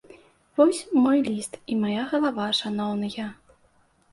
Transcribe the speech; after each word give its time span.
Вось 0.59 0.79
мой 1.03 1.21
ліст 1.27 1.59
і 1.73 1.77
мая 1.83 2.07
галава, 2.15 2.49
шаноўныя. 2.61 3.29